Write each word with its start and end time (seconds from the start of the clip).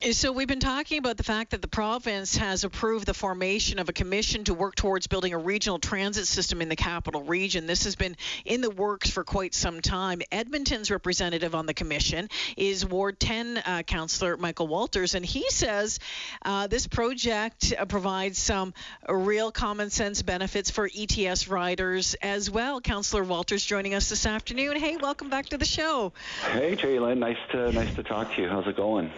So 0.00 0.30
we've 0.30 0.46
been 0.46 0.60
talking 0.60 0.98
about 0.98 1.16
the 1.16 1.24
fact 1.24 1.50
that 1.50 1.60
the 1.60 1.66
province 1.66 2.36
has 2.36 2.62
approved 2.62 3.04
the 3.04 3.14
formation 3.14 3.80
of 3.80 3.88
a 3.88 3.92
commission 3.92 4.44
to 4.44 4.54
work 4.54 4.76
towards 4.76 5.08
building 5.08 5.32
a 5.32 5.38
regional 5.38 5.80
transit 5.80 6.28
system 6.28 6.62
in 6.62 6.68
the 6.68 6.76
capital 6.76 7.24
region. 7.24 7.66
This 7.66 7.82
has 7.82 7.96
been 7.96 8.16
in 8.44 8.60
the 8.60 8.70
works 8.70 9.10
for 9.10 9.24
quite 9.24 9.54
some 9.54 9.80
time. 9.80 10.22
Edmonton's 10.30 10.92
representative 10.92 11.52
on 11.56 11.66
the 11.66 11.74
commission 11.74 12.28
is 12.56 12.86
Ward 12.86 13.18
10 13.18 13.58
uh, 13.58 13.82
councillor 13.82 14.36
Michael 14.36 14.68
Walters, 14.68 15.16
and 15.16 15.26
he 15.26 15.50
says 15.50 15.98
uh, 16.44 16.68
this 16.68 16.86
project 16.86 17.74
uh, 17.76 17.84
provides 17.84 18.38
some 18.38 18.74
real 19.08 19.50
common 19.50 19.90
sense 19.90 20.22
benefits 20.22 20.70
for 20.70 20.88
ETS 20.96 21.48
riders 21.48 22.14
as 22.22 22.48
well. 22.48 22.80
Councillor 22.80 23.24
Walters 23.24 23.64
joining 23.64 23.94
us 23.94 24.08
this 24.08 24.26
afternoon. 24.26 24.76
Hey, 24.76 24.96
welcome 24.96 25.28
back 25.28 25.46
to 25.46 25.58
the 25.58 25.64
show. 25.64 26.12
Hey, 26.52 26.76
Jaylen. 26.76 27.18
Nice 27.18 27.36
to 27.50 27.72
nice 27.72 27.92
to 27.96 28.04
talk 28.04 28.32
to 28.36 28.42
you. 28.42 28.48
How's 28.48 28.68
it 28.68 28.76
going? 28.76 29.10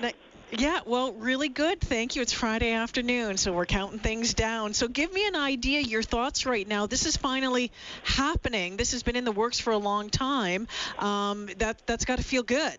Yeah, 0.52 0.80
well, 0.84 1.12
really 1.12 1.48
good. 1.48 1.80
Thank 1.80 2.16
you. 2.16 2.22
It's 2.22 2.32
Friday 2.32 2.72
afternoon, 2.72 3.36
so 3.36 3.52
we're 3.52 3.66
counting 3.66 4.00
things 4.00 4.34
down. 4.34 4.74
So 4.74 4.88
give 4.88 5.12
me 5.12 5.26
an 5.26 5.36
idea, 5.36 5.80
your 5.80 6.02
thoughts 6.02 6.44
right 6.44 6.66
now. 6.66 6.86
This 6.86 7.06
is 7.06 7.16
finally 7.16 7.70
happening. 8.02 8.76
This 8.76 8.90
has 8.92 9.04
been 9.04 9.14
in 9.14 9.24
the 9.24 9.32
works 9.32 9.60
for 9.60 9.72
a 9.72 9.78
long 9.78 10.10
time. 10.10 10.66
Um, 10.98 11.48
that 11.58 11.86
that's 11.86 12.04
got 12.04 12.18
to 12.18 12.24
feel 12.24 12.42
good. 12.42 12.78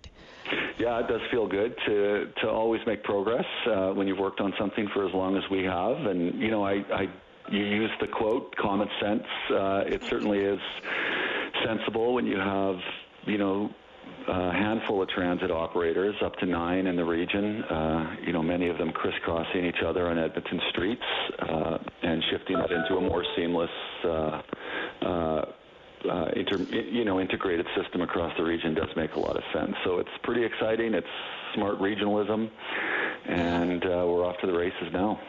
Yeah, 0.78 1.00
it 1.00 1.08
does 1.08 1.22
feel 1.32 1.48
good 1.48 1.76
to 1.86 2.32
to 2.42 2.50
always 2.50 2.82
make 2.86 3.04
progress 3.04 3.46
uh, 3.66 3.92
when 3.92 4.06
you've 4.06 4.20
worked 4.20 4.42
on 4.42 4.54
something 4.60 4.90
for 4.94 5.08
as 5.08 5.14
long 5.14 5.38
as 5.38 5.44
we 5.50 5.64
have. 5.64 6.06
And 6.08 6.42
you 6.42 6.52
know, 6.52 6.66
I, 6.66 6.84
I 6.94 7.10
you 7.50 7.64
use 7.64 7.92
the 8.02 8.08
quote 8.08 8.54
common 8.58 8.90
sense. 9.00 9.24
Uh, 9.50 9.84
it 9.88 10.04
certainly 10.10 10.40
is 10.40 10.60
sensible 11.66 12.14
when 12.14 12.26
you 12.26 12.38
have 12.38 12.76
you 13.26 13.38
know 13.38 13.74
a 14.28 14.52
handful 14.52 15.02
of 15.02 15.10
transit 15.10 15.52
operators, 15.52 16.16
up 16.24 16.36
to 16.38 16.46
nine 16.46 16.88
in 16.88 16.96
the 16.96 17.04
region. 17.04 17.64
Uh, 17.64 18.16
you 18.26 18.34
know, 18.34 18.44
many 18.44 18.68
of 18.70 18.78
them 18.78 18.92
crisscrossing 18.92 19.66
each 19.66 19.84
other 19.86 20.08
on 20.08 20.18
Edmonton 20.18 20.62
streets, 20.70 21.02
uh, 21.40 21.78
and 22.04 22.24
shifting 22.32 22.58
that 22.58 22.72
into 22.72 22.98
a 22.98 23.02
more 23.02 23.24
seamless, 23.36 23.70
uh, 24.06 24.42
uh, 25.02 25.46
uh, 26.10 26.26
inter, 26.36 26.58
you 26.58 27.06
know, 27.06 27.20
integrated 27.20 27.66
system 27.76 28.02
across 28.02 28.36
the 28.38 28.44
region 28.44 28.74
does 28.74 28.90
make 28.96 29.14
a 29.16 29.20
lot 29.20 29.36
of 29.36 29.44
sense. 29.54 29.76
So 29.84 30.00
it's 30.00 30.10
pretty 30.24 30.44
exciting. 30.44 30.94
It's 30.94 31.08
smart 31.54 31.80
regionalism, 31.80 32.50
and 33.28 33.84
uh, 33.84 34.06
we're 34.08 34.26
off 34.26 34.38
to 34.42 34.48
the 34.48 34.54
races 34.54 34.90
now. 34.92 35.20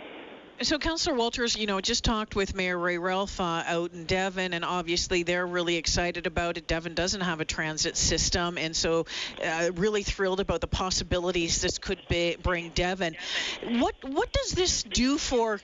So, 0.60 0.78
Councillor 0.78 1.16
Walters, 1.16 1.56
you 1.56 1.66
know, 1.66 1.80
just 1.80 2.04
talked 2.04 2.36
with 2.36 2.54
Mayor 2.54 2.78
Ray 2.78 2.96
Ralph 2.96 3.40
uh, 3.40 3.64
out 3.66 3.92
in 3.92 4.04
Devon, 4.04 4.52
and 4.54 4.64
obviously 4.64 5.24
they're 5.24 5.46
really 5.46 5.76
excited 5.76 6.26
about 6.26 6.56
it. 6.56 6.68
Devon 6.68 6.94
doesn't 6.94 7.22
have 7.22 7.40
a 7.40 7.44
transit 7.44 7.96
system, 7.96 8.58
and 8.58 8.76
so 8.76 9.06
uh, 9.44 9.70
really 9.74 10.04
thrilled 10.04 10.38
about 10.38 10.60
the 10.60 10.68
possibilities 10.68 11.60
this 11.60 11.78
could 11.78 11.98
be, 12.08 12.36
bring 12.40 12.68
Devon. 12.70 13.16
What 13.64 13.96
what 14.02 14.32
does 14.32 14.52
this 14.52 14.84
do 14.84 15.18
for 15.18 15.60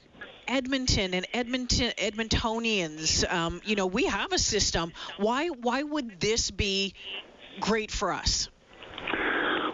Edmonton 0.48 1.14
and 1.14 1.27
Edmonton 1.33 1.92
Edmontonians? 1.97 3.31
Um, 3.31 3.61
you 3.64 3.77
know, 3.77 3.86
we 3.86 4.06
have 4.06 4.33
a 4.33 4.39
system. 4.39 4.92
Why 5.19 5.48
why 5.48 5.84
would 5.84 6.19
this 6.19 6.50
be 6.50 6.94
great 7.61 7.92
for 7.92 8.12
us? 8.12 8.48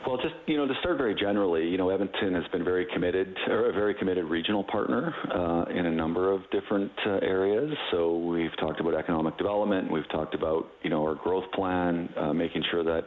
Well, 0.07 0.19
just 0.19 0.35
you 0.47 0.59
know, 0.59 0.67
to 0.67 0.75
start 0.81 0.99
very 0.99 1.15
generally, 1.15 1.67
you 1.67 1.79
know, 1.79 1.89
Edmonton 1.89 2.35
has 2.35 2.45
been 2.53 2.63
very 2.63 2.87
committed, 2.93 3.35
or 3.49 3.71
a 3.71 3.73
very 3.73 3.95
committed 3.95 4.27
regional 4.27 4.63
partner 4.63 5.15
uh, 5.35 5.65
in 5.71 5.87
a 5.87 5.91
number 5.91 6.31
of 6.31 6.43
different 6.51 6.93
uh, 7.07 7.21
areas. 7.23 7.73
So 7.91 8.19
we've 8.19 8.55
talked 8.61 8.81
about 8.81 8.95
economic 8.95 9.39
development. 9.39 9.91
We've 9.91 10.09
talked 10.11 10.35
about 10.35 10.67
you 10.83 10.91
know 10.91 11.03
our 11.03 11.15
growth 11.15 11.51
plan, 11.55 12.11
uh, 12.19 12.35
making 12.35 12.65
sure 12.71 12.85
that 12.85 13.07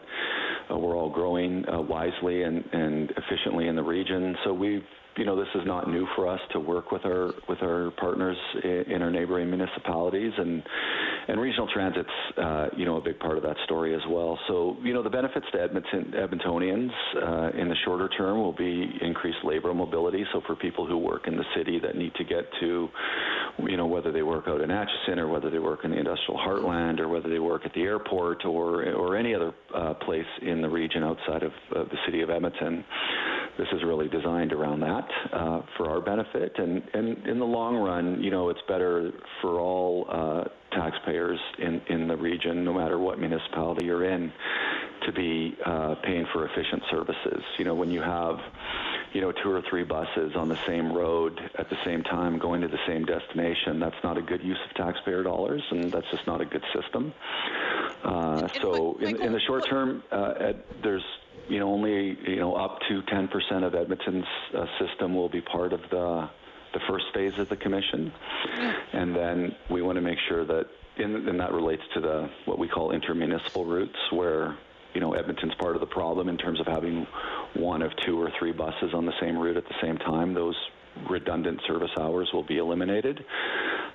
uh, 0.72 0.78
we're 0.78 0.98
all 0.98 1.10
growing 1.10 1.64
uh, 1.70 1.82
wisely 1.82 2.42
and, 2.44 2.64
and 2.74 3.12
efficiently 3.12 3.68
in 3.68 3.76
the 3.76 3.84
region. 3.84 4.36
So 4.44 4.54
we've 4.54 4.82
you 5.18 5.26
know, 5.26 5.36
this 5.36 5.48
is 5.56 5.62
not 5.66 5.90
new 5.90 6.08
for 6.16 6.28
us 6.28 6.40
to 6.52 6.60
work 6.60 6.92
with 6.92 7.04
our 7.06 7.34
with 7.50 7.62
our 7.62 7.92
partners 7.98 8.38
in, 8.64 9.02
our 9.02 9.10
neighboring 9.10 9.50
municipalities, 9.50 10.32
and 10.38 10.64
and 11.28 11.40
regional 11.40 11.68
transit's 11.74 12.10
uh, 12.38 12.68
you 12.76 12.86
know 12.86 12.98
a 12.98 13.02
big 13.02 13.20
part 13.20 13.38
of 13.38 13.44
that 13.44 13.56
story 13.66 13.96
as 13.96 14.02
well. 14.10 14.38
So 14.48 14.78
you 14.84 14.94
know, 14.94 15.02
the 15.02 15.10
benefits 15.10 15.46
to 15.54 15.62
Edmonton 15.62 16.14
Edmontonians 16.16 16.92
uh, 17.16 17.58
in 17.60 17.68
the 17.68 17.76
shorter 17.84 18.10
term 18.10 18.38
will 18.38 18.54
be 18.54 18.90
increased 19.02 19.40
labor 19.44 19.74
mobility. 19.74 20.24
So 20.34 20.42
for 20.46 20.56
people 20.56 20.86
who 20.86 20.98
work 20.98 21.28
in 21.28 21.36
the 21.36 21.46
city 21.56 21.80
that 21.80 21.96
need 21.96 22.14
to 22.16 22.24
get 22.24 22.46
to, 22.60 22.88
you 23.68 23.78
know, 23.78 23.88
whether 23.88 24.12
they 24.12 24.22
work 24.22 24.46
out 24.48 24.62
in 24.62 24.70
Acheson 24.70 25.18
or 25.18 25.28
whether 25.28 25.50
they 25.50 25.60
work 25.60 25.84
in 25.84 25.92
the 25.92 25.98
industrial 25.98 26.40
heartland 26.40 27.00
or 27.00 27.08
whether 27.08 27.30
they 27.30 27.40
work 27.40 27.66
at 27.66 27.74
the 27.74 27.82
airport 27.82 28.46
or 28.46 28.86
or 28.94 29.18
any 29.18 29.34
other 29.34 29.54
uh, 29.74 29.94
place 29.96 30.26
in 30.44 30.62
the 30.62 30.70
region 30.70 31.04
outside 31.04 31.44
of 31.44 31.52
uh, 31.76 31.84
the 31.84 31.98
city 32.06 32.22
of 32.22 32.30
Edmonton 32.30 32.86
this 33.58 33.68
is 33.74 33.84
really 33.84 34.08
designed 34.08 34.54
around 34.54 34.82
that 34.82 35.08
uh, 35.34 35.62
for 35.76 35.90
our 35.90 36.02
benefit. 36.02 36.54
And, 36.58 36.84
and 36.94 37.26
in 37.28 37.40
the 37.40 37.46
long 37.46 37.76
run, 37.76 38.22
you 38.22 38.32
know, 38.32 38.50
it's 38.50 38.62
better 38.68 39.12
for 39.42 39.60
all 39.60 40.06
uh, 40.10 40.44
taxpayers 40.72 41.40
in, 41.60 41.82
in 41.90 42.08
the 42.08 42.16
region, 42.16 42.64
no 42.64 42.74
matter 42.74 43.00
what 43.00 43.20
municipality 43.20 43.86
you're 43.86 44.06
in, 44.06 44.32
to 45.06 45.12
be 45.12 45.56
uh, 45.66 45.96
paying 46.04 46.26
for 46.34 46.46
efficient 46.46 46.84
services. 46.92 47.44
You 47.58 47.66
know, 47.66 47.76
when 47.76 47.90
you 47.90 48.02
have, 48.02 48.38
you 49.14 49.22
know, 49.22 49.32
two 49.32 49.52
or 49.52 49.62
three 49.70 49.84
buses 49.84 50.34
on 50.36 50.50
the 50.50 50.60
same 50.68 50.92
road 50.92 51.40
at 51.58 51.70
the 51.70 51.78
same 51.86 52.04
time 52.04 52.38
going 52.38 52.62
to 52.62 52.68
the 52.68 52.80
same 52.88 53.06
destination, 53.06 53.80
that's 53.80 54.04
not 54.04 54.18
a 54.18 54.22
good 54.22 54.44
use 54.44 54.60
of 54.70 54.76
taxpayer 54.76 55.24
dollars, 55.24 55.64
and 55.72 55.92
that's 55.92 56.10
just 56.12 56.28
not 56.28 56.42
a 56.42 56.46
good 56.46 56.64
system. 56.76 57.14
Uh, 58.04 58.48
so, 58.62 58.98
in, 59.00 59.22
in 59.22 59.32
the 59.32 59.40
short 59.42 59.68
term, 59.68 60.04
uh, 60.12 60.54
there's 60.84 61.04
you 61.50 61.60
know, 61.60 61.72
only 61.72 62.18
you 62.28 62.38
know 62.38 62.56
up 62.56 62.80
to 62.90 63.02
10% 63.02 63.66
of 63.66 63.76
Edmonton's 63.76 64.26
uh, 64.56 64.66
system 64.80 65.16
will 65.16 65.30
be 65.30 65.42
part 65.42 65.74
of 65.74 65.82
the 65.90 66.30
the 66.74 66.80
first 66.90 67.06
phase 67.14 67.32
of 67.40 67.48
the 67.50 67.56
commission, 67.56 68.12
and 68.94 69.16
then 69.16 69.56
we 69.70 69.82
want 69.82 69.96
to 69.96 70.02
make 70.02 70.18
sure 70.28 70.46
that, 70.46 70.66
in, 70.98 71.28
and 71.28 71.40
that 71.40 71.54
relates 71.54 71.82
to 71.94 72.02
the 72.02 72.30
what 72.46 72.60
we 72.60 72.68
call 72.68 72.92
intermunicipal 72.92 73.66
routes, 73.66 73.98
where 74.12 74.58
you 74.94 75.00
know 75.00 75.14
Edmonton's 75.14 75.56
part 75.56 75.76
of 75.76 75.80
the 75.80 75.88
problem 75.88 76.28
in 76.28 76.38
terms 76.38 76.60
of 76.60 76.68
having 76.68 77.08
one 77.54 77.82
of 77.82 77.92
two 78.06 78.22
or 78.22 78.32
three 78.38 78.52
buses 78.52 78.94
on 78.94 79.06
the 79.06 79.14
same 79.22 79.38
route 79.38 79.58
at 79.58 79.66
the 79.66 79.76
same 79.82 79.98
time. 79.98 80.34
Those 80.34 80.58
redundant 81.10 81.62
service 81.68 81.92
hours 82.00 82.30
will 82.34 82.44
be 82.44 82.58
eliminated, 82.58 83.24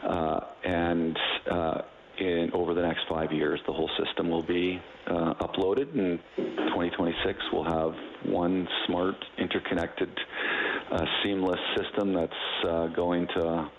uh, 0.03 0.41
and 0.65 1.19
uh, 1.51 1.83
in 2.19 2.51
over 2.53 2.75
the 2.75 2.83
next 2.83 3.03
five 3.09 3.33
years, 3.33 3.61
the 3.67 3.73
whole 3.73 3.91
system 4.03 4.29
will 4.29 4.43
be 4.43 4.81
uh, 5.07 5.35
uploaded. 5.35 5.95
In 5.95 6.19
2026, 6.37 7.39
we'll 7.53 7.65
have 7.65 7.95
one 8.25 8.69
smart, 8.87 9.17
interconnected, 9.39 10.11
uh, 10.91 11.05
seamless 11.23 11.61
system 11.77 12.15
that's 12.15 12.33
uh, 12.69 12.87
going 12.89 13.27
to 13.29 13.71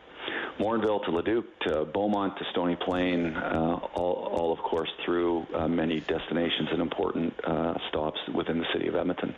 Morinville 0.59 1.03
to 1.05 1.11
Leduc 1.11 1.45
to 1.61 1.85
Beaumont 1.85 2.37
to 2.37 2.45
Stony 2.51 2.75
Plain, 2.75 3.35
uh, 3.35 3.79
all, 3.95 4.29
all, 4.31 4.53
of 4.53 4.59
course 4.59 4.89
through 5.03 5.45
uh, 5.53 5.67
many 5.67 5.99
destinations 6.01 6.69
and 6.71 6.81
important 6.81 7.33
uh, 7.43 7.73
stops 7.89 8.19
within 8.33 8.59
the 8.59 8.65
city 8.73 8.87
of 8.87 8.95
Edmonton. 8.95 9.35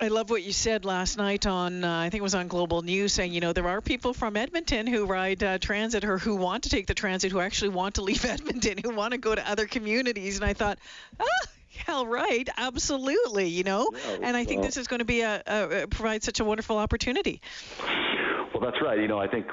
I 0.00 0.08
love 0.08 0.28
what 0.28 0.42
you 0.42 0.52
said 0.52 0.84
last 0.84 1.16
night 1.16 1.46
on, 1.46 1.84
uh, 1.84 1.98
I 2.00 2.10
think 2.10 2.20
it 2.20 2.22
was 2.22 2.34
on 2.34 2.48
Global 2.48 2.82
News, 2.82 3.12
saying, 3.12 3.32
you 3.32 3.40
know, 3.40 3.52
there 3.52 3.68
are 3.68 3.80
people 3.80 4.12
from 4.12 4.36
Edmonton 4.36 4.86
who 4.86 5.06
ride 5.06 5.42
uh, 5.42 5.58
transit 5.58 6.04
or 6.04 6.18
who 6.18 6.36
want 6.36 6.64
to 6.64 6.68
take 6.68 6.86
the 6.86 6.94
transit 6.94 7.32
who 7.32 7.40
actually 7.40 7.70
want 7.70 7.96
to 7.96 8.02
leave 8.02 8.24
Edmonton, 8.24 8.78
who 8.82 8.94
want 8.94 9.12
to 9.12 9.18
go 9.18 9.34
to 9.34 9.48
other 9.48 9.66
communities. 9.66 10.36
And 10.36 10.44
I 10.44 10.52
thought, 10.52 10.78
ah, 11.20 11.46
hell 11.86 12.06
right, 12.06 12.48
absolutely, 12.56 13.48
you 13.48 13.64
know. 13.64 13.88
Yeah, 13.92 14.18
and 14.22 14.36
I 14.36 14.44
think 14.44 14.62
this 14.62 14.76
is 14.76 14.88
going 14.88 14.98
to 14.98 15.04
be 15.04 15.20
a, 15.20 15.42
a, 15.46 15.86
provide 15.86 16.22
such 16.22 16.40
a 16.40 16.44
wonderful 16.44 16.78
opportunity. 16.78 17.40
Well, 18.54 18.62
that's 18.62 18.80
right. 18.80 19.00
You 19.00 19.08
know, 19.08 19.18
I 19.18 19.26
think 19.26 19.46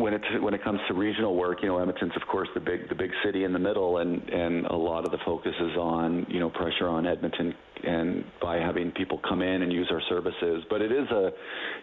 when 0.00 0.14
it 0.14 0.22
when 0.40 0.54
it 0.54 0.64
comes 0.64 0.80
to 0.88 0.94
regional 0.94 1.36
work, 1.36 1.58
you 1.60 1.68
know, 1.68 1.78
Edmonton's 1.78 2.16
of 2.16 2.26
course 2.26 2.48
the 2.54 2.60
big 2.60 2.88
the 2.88 2.94
big 2.94 3.10
city 3.22 3.44
in 3.44 3.52
the 3.52 3.58
middle, 3.58 3.98
and 3.98 4.26
and 4.30 4.64
a 4.66 4.74
lot 4.74 5.04
of 5.04 5.10
the 5.10 5.18
focus 5.26 5.52
is 5.60 5.76
on 5.76 6.26
you 6.30 6.40
know 6.40 6.48
pressure 6.48 6.88
on 6.88 7.06
Edmonton 7.06 7.54
and 7.84 8.24
by 8.40 8.56
having 8.56 8.90
people 8.92 9.20
come 9.28 9.42
in 9.42 9.62
and 9.62 9.72
use 9.72 9.88
our 9.90 10.00
services. 10.08 10.64
But 10.70 10.80
it 10.82 10.92
is 10.92 11.08
a, 11.10 11.30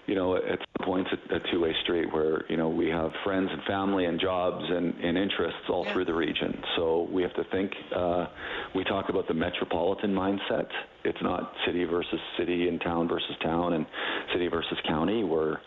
you 0.07 0.15
know, 0.15 0.35
at 0.35 0.59
some 0.59 0.85
points 0.85 1.09
a, 1.11 1.35
a 1.35 1.39
two-way 1.51 1.73
street 1.83 2.11
where 2.11 2.43
you 2.49 2.57
know 2.57 2.69
we 2.69 2.89
have 2.89 3.11
friends 3.23 3.49
and 3.51 3.61
family 3.63 4.05
and 4.05 4.19
jobs 4.19 4.63
and, 4.67 4.93
and 4.95 5.17
interests 5.17 5.61
all 5.69 5.85
yeah. 5.85 5.93
through 5.93 6.05
the 6.05 6.13
region. 6.13 6.61
So 6.75 7.07
we 7.11 7.21
have 7.21 7.33
to 7.35 7.43
think. 7.51 7.71
Uh, 7.95 8.27
we 8.75 8.83
talk 8.83 9.09
about 9.09 9.27
the 9.27 9.33
metropolitan 9.33 10.13
mindset. 10.13 10.67
It's 11.03 11.21
not 11.21 11.53
city 11.65 11.83
versus 11.83 12.19
city 12.37 12.67
and 12.67 12.81
town 12.81 13.07
versus 13.07 13.35
town 13.43 13.73
and 13.73 13.85
city 14.31 14.47
versus 14.47 14.77
county. 14.87 15.23
We're 15.23 15.57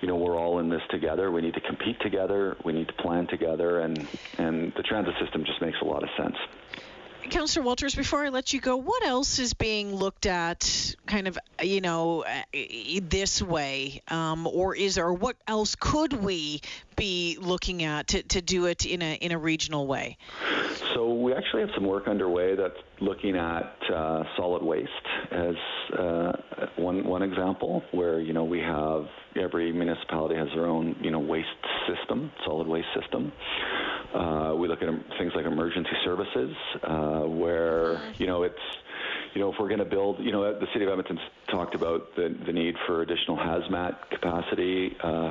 you 0.00 0.08
know 0.08 0.16
we're 0.16 0.36
all 0.38 0.58
in 0.58 0.68
this 0.68 0.82
together. 0.90 1.30
We 1.30 1.42
need 1.42 1.54
to 1.54 1.60
compete 1.60 2.00
together. 2.00 2.56
We 2.64 2.72
need 2.72 2.88
to 2.88 2.94
plan 2.94 3.26
together, 3.26 3.80
and 3.80 4.06
and 4.38 4.72
the 4.76 4.82
transit 4.82 5.14
system 5.20 5.44
just 5.44 5.60
makes 5.60 5.78
a 5.82 5.84
lot 5.84 6.02
of 6.02 6.08
sense. 6.16 6.36
Councillor 7.28 7.64
Walters, 7.64 7.94
before 7.94 8.24
I 8.24 8.30
let 8.30 8.52
you 8.52 8.60
go, 8.60 8.76
what 8.76 9.04
else 9.04 9.38
is 9.38 9.52
being 9.54 9.94
looked 9.94 10.26
at, 10.26 10.94
kind 11.06 11.28
of, 11.28 11.38
you 11.62 11.80
know, 11.80 12.24
uh, 12.24 12.42
this 13.02 13.42
way, 13.42 14.02
um, 14.08 14.46
or 14.46 14.74
is 14.74 14.98
or 14.98 15.12
what 15.12 15.36
else 15.46 15.74
could 15.74 16.12
we 16.12 16.60
be 16.96 17.38
looking 17.40 17.82
at 17.82 18.08
to, 18.08 18.22
to 18.22 18.42
do 18.42 18.66
it 18.66 18.86
in 18.86 19.02
a 19.02 19.14
in 19.14 19.32
a 19.32 19.38
regional 19.38 19.86
way? 19.86 20.16
So 20.94 21.14
we 21.14 21.32
actually 21.32 21.60
have 21.60 21.70
some 21.74 21.84
work 21.84 22.08
underway 22.08 22.56
that's 22.56 22.76
looking 23.00 23.36
at 23.36 23.74
uh, 23.92 24.24
solid 24.36 24.62
waste 24.62 24.90
as 25.30 25.54
uh, 25.98 26.32
one 26.76 27.04
one 27.04 27.22
example, 27.22 27.82
where 27.92 28.20
you 28.20 28.32
know 28.32 28.44
we 28.44 28.60
have 28.60 29.06
every 29.36 29.72
municipality 29.72 30.34
has 30.34 30.48
their 30.54 30.66
own 30.66 30.96
you 31.00 31.10
know 31.10 31.20
waste 31.20 31.48
system, 31.86 32.32
solid 32.44 32.66
waste 32.66 32.88
system. 33.00 33.32
Uh, 34.14 34.54
we 34.56 34.68
look 34.68 34.82
at 34.82 34.88
things 35.18 35.32
like 35.34 35.46
emergency 35.46 35.96
services, 36.04 36.54
uh, 36.82 37.20
where 37.20 38.12
you 38.18 38.26
know 38.26 38.42
it's 38.42 38.58
you 39.34 39.40
know, 39.40 39.52
if 39.52 39.58
we're 39.60 39.68
going 39.68 39.80
to 39.80 39.84
build, 39.84 40.18
you 40.20 40.32
know, 40.32 40.58
the 40.58 40.66
city 40.72 40.84
of 40.84 40.90
Edmonton's 40.90 41.20
talked 41.50 41.74
about 41.74 42.14
the, 42.16 42.34
the 42.46 42.52
need 42.52 42.74
for 42.86 43.02
additional 43.02 43.36
hazmat 43.36 43.96
capacity, 44.10 44.96
uh, 45.02 45.30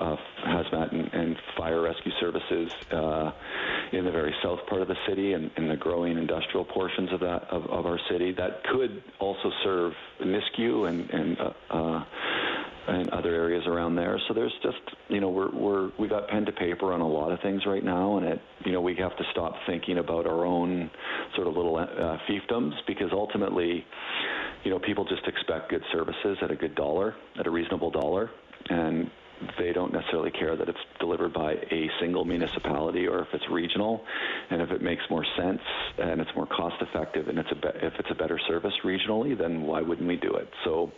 uh, 0.00 0.16
hazmat 0.44 0.92
and, 0.92 1.12
and, 1.12 1.36
fire 1.56 1.80
rescue 1.80 2.10
services 2.18 2.72
uh, 2.90 3.30
in 3.92 4.04
the 4.04 4.10
very 4.10 4.34
south 4.42 4.58
part 4.66 4.82
of 4.82 4.88
the 4.88 4.96
city 5.08 5.34
and 5.34 5.52
in 5.56 5.68
the 5.68 5.76
growing 5.76 6.18
industrial 6.18 6.64
portions 6.64 7.12
of 7.12 7.20
that 7.20 7.44
of, 7.44 7.64
of, 7.66 7.86
our 7.86 7.98
city. 8.10 8.32
That 8.32 8.64
could 8.64 9.04
also 9.20 9.52
serve 9.62 9.92
Nisku 10.20 10.88
and, 10.88 11.08
and 11.10 11.38
uh, 11.38 11.52
uh 11.70 12.04
and 12.86 13.08
other 13.10 13.34
areas 13.34 13.66
around 13.66 13.96
there. 13.96 14.20
So 14.28 14.34
there's 14.34 14.52
just, 14.62 14.96
you 15.08 15.20
know, 15.20 15.28
we're, 15.28 15.50
we're, 15.50 15.90
we 15.98 16.08
got 16.08 16.28
pen 16.28 16.44
to 16.46 16.52
paper 16.52 16.92
on 16.92 17.00
a 17.00 17.08
lot 17.08 17.32
of 17.32 17.40
things 17.40 17.62
right 17.66 17.84
now, 17.84 18.18
and 18.18 18.26
it, 18.26 18.40
you 18.64 18.72
know, 18.72 18.80
we 18.80 18.94
have 18.96 19.16
to 19.16 19.24
stop 19.32 19.54
thinking 19.66 19.98
about 19.98 20.26
our 20.26 20.44
own 20.44 20.90
sort 21.34 21.46
of 21.46 21.56
little 21.56 21.76
uh, 21.76 22.18
fiefdoms 22.28 22.72
because 22.86 23.08
ultimately, 23.12 23.84
you 24.64 24.70
know, 24.70 24.78
people 24.78 25.04
just 25.04 25.26
expect 25.26 25.70
good 25.70 25.82
services 25.92 26.36
at 26.42 26.50
a 26.50 26.56
good 26.56 26.74
dollar, 26.74 27.14
at 27.38 27.46
a 27.46 27.50
reasonable 27.50 27.90
dollar, 27.90 28.30
and 28.68 29.10
they 29.58 29.72
don't 29.72 29.92
necessarily 29.92 30.30
care 30.30 30.56
that 30.56 30.68
it's 30.68 30.78
delivered 31.00 31.32
by 31.32 31.52
a 31.52 31.90
single 32.00 32.24
municipality 32.24 33.06
or 33.06 33.20
if 33.20 33.28
it's 33.32 33.44
regional. 33.50 34.02
And 34.50 34.62
if 34.62 34.70
it 34.70 34.82
makes 34.82 35.02
more 35.10 35.24
sense 35.36 35.60
and 35.98 36.20
it's 36.20 36.30
more 36.36 36.46
cost 36.46 36.76
effective 36.80 37.28
and 37.28 37.38
it's 37.38 37.50
a 37.50 37.54
be- 37.54 37.78
if 37.86 37.92
it's 37.98 38.10
a 38.10 38.14
better 38.14 38.38
service 38.48 38.74
regionally, 38.84 39.36
then 39.36 39.62
why 39.62 39.80
wouldn't 39.80 40.06
we 40.06 40.16
do 40.16 40.32
it? 40.34 40.48
So, 40.64 40.92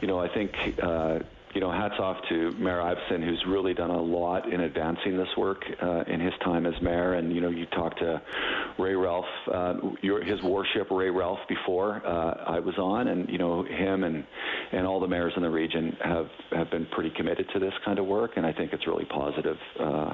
you 0.00 0.08
know, 0.08 0.18
I 0.18 0.32
think 0.32 0.50
uh, 0.82 1.18
you 1.56 1.60
know, 1.60 1.72
hats 1.72 1.94
off 1.98 2.18
to 2.28 2.52
Mayor 2.58 2.82
Iveson, 2.82 3.24
who's 3.24 3.42
really 3.48 3.72
done 3.72 3.88
a 3.88 3.98
lot 3.98 4.52
in 4.52 4.60
advancing 4.60 5.16
this 5.16 5.28
work 5.38 5.64
uh, 5.82 6.02
in 6.06 6.20
his 6.20 6.34
time 6.44 6.66
as 6.66 6.74
mayor. 6.82 7.14
And 7.14 7.34
you 7.34 7.40
know, 7.40 7.48
you 7.48 7.64
talked 7.74 7.98
to 8.00 8.20
Ray 8.78 8.94
Ralph, 8.94 9.24
uh, 9.50 9.72
your, 10.02 10.22
his 10.22 10.38
warship 10.42 10.90
Ray 10.90 11.08
Ralph 11.08 11.38
before 11.48 12.06
uh, 12.06 12.44
I 12.46 12.58
was 12.58 12.74
on, 12.76 13.08
and 13.08 13.26
you 13.30 13.38
know, 13.38 13.64
him 13.64 14.04
and 14.04 14.22
and 14.72 14.86
all 14.86 15.00
the 15.00 15.08
mayors 15.08 15.32
in 15.34 15.44
the 15.44 15.48
region 15.48 15.96
have 16.04 16.26
have 16.52 16.70
been 16.70 16.84
pretty 16.92 17.10
committed 17.16 17.48
to 17.54 17.58
this 17.58 17.72
kind 17.86 17.98
of 17.98 18.04
work. 18.04 18.32
And 18.36 18.44
I 18.44 18.52
think 18.52 18.74
it's 18.74 18.86
really 18.86 19.06
positive 19.06 19.56
uh, 19.80 20.12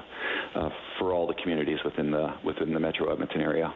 uh, 0.54 0.68
for 1.00 1.12
all 1.12 1.26
the 1.26 1.34
communities 1.42 1.78
within 1.84 2.12
the 2.12 2.34
within 2.44 2.72
the 2.72 2.78
Metro 2.78 3.12
Edmonton 3.12 3.40
area. 3.40 3.74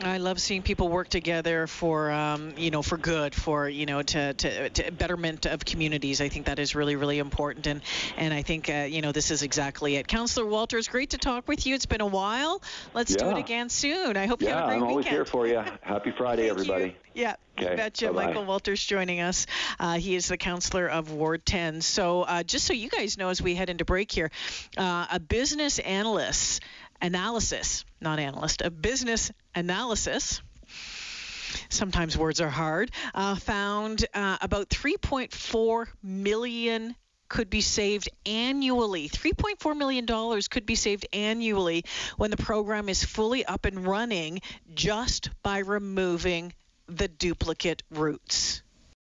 I 0.00 0.18
love 0.18 0.40
seeing 0.40 0.62
people 0.62 0.88
work 0.88 1.08
together 1.08 1.66
for, 1.66 2.10
um, 2.10 2.54
you 2.56 2.70
know, 2.70 2.82
for 2.82 2.96
good, 2.96 3.34
for 3.34 3.68
you 3.68 3.84
know, 3.84 4.02
to, 4.02 4.32
to, 4.32 4.70
to, 4.70 4.92
betterment 4.92 5.46
of 5.46 5.64
communities. 5.64 6.20
I 6.20 6.28
think 6.28 6.46
that 6.46 6.60
is 6.60 6.74
really, 6.76 6.94
really 6.94 7.18
important, 7.18 7.66
and 7.66 7.82
and 8.16 8.32
I 8.32 8.42
think 8.42 8.70
uh, 8.70 8.86
you 8.88 9.02
know 9.02 9.10
this 9.10 9.30
is 9.32 9.42
exactly 9.42 9.96
it. 9.96 10.06
Councillor 10.06 10.46
Walters, 10.46 10.86
great 10.86 11.10
to 11.10 11.18
talk 11.18 11.48
with 11.48 11.66
you. 11.66 11.74
It's 11.74 11.86
been 11.86 12.00
a 12.00 12.06
while. 12.06 12.62
Let's 12.94 13.12
yeah. 13.12 13.24
do 13.24 13.30
it 13.30 13.38
again 13.38 13.70
soon. 13.70 14.16
I 14.16 14.26
hope 14.26 14.40
yeah, 14.40 14.48
you 14.48 14.54
have 14.54 14.64
a 14.64 14.66
great 14.66 14.74
day. 14.74 14.78
Yeah, 14.78 14.84
I'm 14.84 14.88
always 14.88 15.06
here 15.06 15.24
for 15.24 15.46
you. 15.48 15.64
Happy 15.82 16.10
Friday, 16.16 16.48
everybody. 16.48 16.84
You. 16.84 16.92
Yeah, 17.14 17.34
okay. 17.58 17.74
betcha. 17.74 18.06
Bye-bye. 18.08 18.26
Michael 18.26 18.44
Walters 18.44 18.84
joining 18.84 19.20
us. 19.20 19.46
Uh, 19.80 19.94
he 19.98 20.14
is 20.14 20.28
the 20.28 20.36
councillor 20.36 20.86
of 20.86 21.12
Ward 21.12 21.44
10. 21.44 21.80
So 21.80 22.22
uh, 22.22 22.44
just 22.44 22.64
so 22.66 22.72
you 22.72 22.88
guys 22.88 23.18
know, 23.18 23.30
as 23.30 23.42
we 23.42 23.56
head 23.56 23.70
into 23.70 23.84
break 23.84 24.12
here, 24.12 24.30
uh, 24.76 25.06
a 25.10 25.18
business 25.18 25.80
analyst 25.80 26.62
analysis, 27.00 27.84
not 28.00 28.18
analyst, 28.18 28.62
a 28.62 28.70
business 28.70 29.30
analysis 29.58 30.40
sometimes 31.68 32.16
words 32.16 32.40
are 32.40 32.50
hard, 32.50 32.90
uh, 33.14 33.34
found 33.34 34.04
uh, 34.14 34.38
about 34.40 34.68
3.4 34.68 35.86
million 36.02 36.94
could 37.28 37.50
be 37.50 37.60
saved 37.60 38.08
annually. 38.24 39.08
$3.4 39.08 39.76
million 39.76 40.06
could 40.50 40.66
be 40.66 40.74
saved 40.74 41.06
annually 41.12 41.84
when 42.16 42.30
the 42.30 42.36
program 42.36 42.88
is 42.88 43.04
fully 43.04 43.44
up 43.44 43.64
and 43.64 43.86
running 43.86 44.40
just 44.74 45.30
by 45.42 45.58
removing 45.58 46.52
the 46.86 47.08
duplicate 47.08 47.82
routes. 47.90 48.62